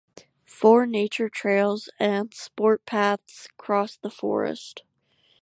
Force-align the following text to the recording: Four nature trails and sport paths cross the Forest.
Four 0.47 0.87
nature 0.87 1.29
trails 1.29 1.87
and 1.99 2.33
sport 2.33 2.87
paths 2.87 3.47
cross 3.55 3.95
the 3.97 4.09
Forest. 4.09 4.81